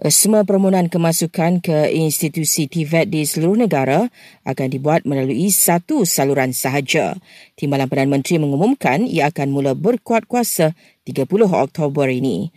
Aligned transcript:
Semua 0.00 0.48
permohonan 0.48 0.88
kemasukan 0.88 1.60
ke 1.60 1.92
institusi 1.92 2.64
TVET 2.64 3.12
di 3.12 3.28
seluruh 3.28 3.52
negara 3.52 4.08
akan 4.48 4.72
dibuat 4.72 5.04
melalui 5.04 5.52
satu 5.52 6.08
saluran 6.08 6.56
sahaja. 6.56 7.20
Timbalan 7.52 7.84
Perdana 7.84 8.16
Menteri 8.16 8.40
mengumumkan 8.40 9.04
ia 9.04 9.28
akan 9.28 9.52
mula 9.52 9.76
berkuat 9.76 10.24
kuasa 10.24 10.72
30 11.04 11.28
Oktober 11.52 12.08
ini. 12.08 12.48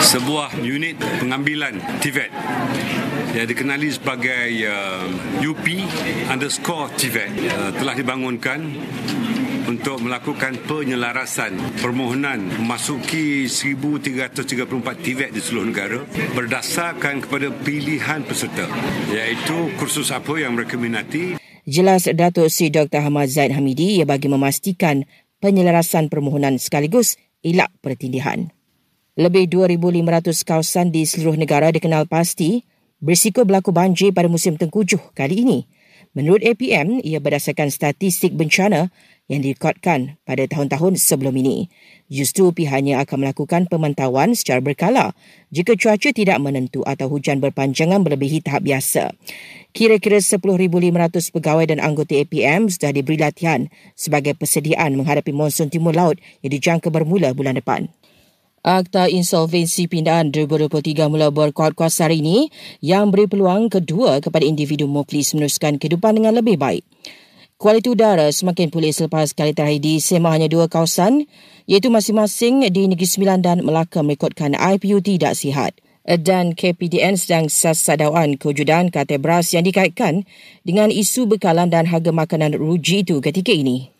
Sebuah 0.00 0.56
unit 0.64 0.96
pengambilan 1.20 2.00
TVET 2.00 2.32
yang 3.36 3.44
dikenali 3.44 3.92
sebagai 3.92 4.48
uh, 4.64 5.04
UP 5.44 5.68
underscore 6.32 6.88
TVET 6.96 7.28
uh, 7.28 7.76
telah 7.76 7.92
dibangunkan 7.92 8.72
untuk 9.66 9.98
melakukan 9.98 10.54
penyelarasan 10.64 11.58
permohonan 11.82 12.38
memasuki 12.62 13.50
1334 13.50 14.62
TVET 15.02 15.30
di 15.34 15.42
seluruh 15.42 15.68
negara 15.74 16.00
berdasarkan 16.38 17.26
kepada 17.26 17.50
pilihan 17.50 18.22
peserta 18.22 18.70
iaitu 19.10 19.74
kursus 19.78 20.14
apa 20.14 20.38
yang 20.38 20.54
mereka 20.54 20.78
minati. 20.78 21.34
Jelas 21.66 22.06
Datuk 22.06 22.46
Sri 22.46 22.70
Dr. 22.70 23.02
Hamad 23.02 23.26
Zaid 23.26 23.50
Hamidi 23.50 23.98
ia 23.98 24.06
bagi 24.06 24.30
memastikan 24.30 25.02
penyelarasan 25.42 26.06
permohonan 26.06 26.62
sekaligus 26.62 27.18
elak 27.42 27.74
pertindihan. 27.82 28.54
Lebih 29.18 29.50
2,500 29.50 30.46
kawasan 30.46 30.94
di 30.94 31.02
seluruh 31.02 31.34
negara 31.34 31.74
dikenal 31.74 32.06
pasti 32.06 32.62
berisiko 33.02 33.42
berlaku 33.42 33.74
banjir 33.74 34.14
pada 34.14 34.30
musim 34.30 34.54
tengkujuh 34.54 35.10
kali 35.16 35.42
ini. 35.42 35.60
Menurut 36.16 36.40
APM, 36.40 37.04
ia 37.04 37.20
berdasarkan 37.20 37.68
statistik 37.68 38.32
bencana 38.32 38.88
yang 39.26 39.42
direkodkan 39.42 40.18
pada 40.22 40.46
tahun-tahun 40.46 40.98
sebelum 40.98 41.34
ini. 41.38 41.66
Justru 42.06 42.54
pihaknya 42.54 43.02
akan 43.02 43.26
melakukan 43.26 43.66
pemantauan 43.66 44.38
secara 44.38 44.62
berkala 44.62 45.18
jika 45.50 45.74
cuaca 45.74 46.14
tidak 46.14 46.38
menentu 46.38 46.86
atau 46.86 47.10
hujan 47.10 47.42
berpanjangan 47.42 48.06
melebihi 48.06 48.46
tahap 48.46 48.62
biasa. 48.62 49.10
Kira-kira 49.74 50.22
10,500 50.22 51.34
pegawai 51.34 51.66
dan 51.68 51.82
anggota 51.82 52.16
APM 52.16 52.70
sudah 52.70 52.94
diberi 52.94 53.20
latihan 53.20 53.68
sebagai 53.98 54.32
persediaan 54.38 54.96
menghadapi 54.96 55.34
monsun 55.34 55.68
timur 55.68 55.92
laut 55.92 56.16
yang 56.40 56.54
dijangka 56.54 56.88
bermula 56.88 57.34
bulan 57.36 57.58
depan. 57.58 57.90
Akta 58.66 59.06
Insolvensi 59.06 59.86
Pindahan 59.86 60.34
2023 60.34 61.06
mula 61.06 61.30
berkuat 61.30 61.78
kuasa 61.78 62.10
hari 62.10 62.18
ini 62.18 62.50
yang 62.82 63.14
beri 63.14 63.30
peluang 63.30 63.70
kedua 63.70 64.18
kepada 64.18 64.42
individu 64.42 64.90
muflis 64.90 65.38
meneruskan 65.38 65.78
kehidupan 65.78 66.18
dengan 66.18 66.34
lebih 66.34 66.58
baik. 66.58 66.82
Kualiti 67.56 67.88
udara 67.88 68.28
semakin 68.28 68.68
pulih 68.68 68.92
selepas 68.92 69.32
kali 69.32 69.56
terakhir 69.56 69.80
di 69.80 69.96
semah 69.96 70.36
hanya 70.36 70.44
dua 70.44 70.68
kawasan 70.68 71.24
iaitu 71.64 71.88
masing-masing 71.88 72.68
di 72.68 72.84
Negeri 72.84 73.08
Sembilan 73.08 73.40
dan 73.40 73.64
Melaka 73.64 74.04
merekodkan 74.04 74.52
IPU 74.52 75.00
tidak 75.00 75.32
sihat. 75.40 75.72
Dan 76.04 76.52
KPDN 76.52 77.16
sedang 77.16 77.48
sasadauan 77.48 78.36
kewujudan 78.36 78.92
kategori 78.92 79.24
beras 79.24 79.56
yang 79.56 79.64
dikaitkan 79.64 80.28
dengan 80.68 80.92
isu 80.92 81.24
bekalan 81.32 81.72
dan 81.72 81.88
harga 81.88 82.12
makanan 82.12 82.60
ruji 82.60 83.00
itu 83.08 83.24
ketika 83.24 83.56
ini. 83.56 83.95